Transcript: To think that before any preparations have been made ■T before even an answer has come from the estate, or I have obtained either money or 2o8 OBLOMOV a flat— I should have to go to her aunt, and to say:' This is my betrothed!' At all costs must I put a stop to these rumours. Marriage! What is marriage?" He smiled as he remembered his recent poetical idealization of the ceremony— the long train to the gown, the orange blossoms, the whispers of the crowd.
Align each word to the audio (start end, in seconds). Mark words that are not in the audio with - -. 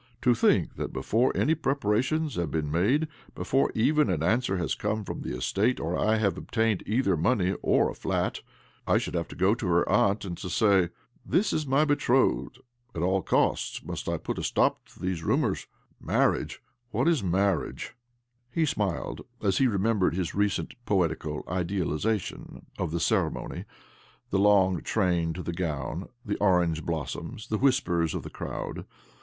To 0.23 0.33
think 0.33 0.77
that 0.77 0.91
before 0.91 1.31
any 1.37 1.53
preparations 1.53 2.33
have 2.33 2.49
been 2.49 2.71
made 2.71 3.01
■T 3.03 3.35
before 3.35 3.71
even 3.75 4.09
an 4.09 4.23
answer 4.23 4.57
has 4.57 4.73
come 4.73 5.03
from 5.05 5.21
the 5.21 5.37
estate, 5.37 5.79
or 5.79 5.95
I 5.95 6.15
have 6.17 6.39
obtained 6.39 6.81
either 6.87 7.15
money 7.15 7.51
or 7.61 7.85
2o8 7.85 7.85
OBLOMOV 7.85 7.91
a 7.91 7.99
flat— 7.99 8.39
I 8.87 8.97
should 8.97 9.13
have 9.13 9.27
to 9.27 9.35
go 9.35 9.53
to 9.53 9.67
her 9.67 9.87
aunt, 9.87 10.25
and 10.25 10.35
to 10.39 10.49
say:' 10.49 10.89
This 11.33 11.53
is 11.53 11.67
my 11.67 11.85
betrothed!' 11.85 12.57
At 12.95 13.03
all 13.03 13.21
costs 13.21 13.83
must 13.83 14.09
I 14.09 14.17
put 14.17 14.39
a 14.39 14.43
stop 14.43 14.83
to 14.87 14.99
these 14.99 15.21
rumours. 15.21 15.67
Marriage! 15.99 16.63
What 16.89 17.07
is 17.07 17.21
marriage?" 17.23 17.93
He 18.55 18.65
smiled 18.65 19.21
as 19.43 19.59
he 19.59 19.67
remembered 19.67 20.15
his 20.15 20.33
recent 20.33 20.73
poetical 20.87 21.43
idealization 21.47 22.65
of 22.79 22.89
the 22.89 22.99
ceremony— 22.99 23.65
the 24.31 24.39
long 24.39 24.81
train 24.81 25.31
to 25.33 25.43
the 25.43 25.53
gown, 25.53 26.09
the 26.25 26.37
orange 26.37 26.83
blossoms, 26.87 27.49
the 27.49 27.59
whispers 27.59 28.15
of 28.15 28.23
the 28.23 28.31
crowd. 28.31 28.87